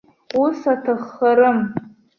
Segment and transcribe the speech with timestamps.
[0.43, 1.59] Ус аҭаххарым.